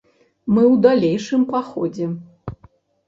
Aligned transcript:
Мы 0.53 0.61
ў 0.73 0.75
далейшым 0.87 1.41
паходзе. 1.53 2.09